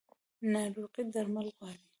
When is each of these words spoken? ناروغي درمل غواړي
ناروغي 0.51 1.03
درمل 1.13 1.47
غواړي 1.57 1.79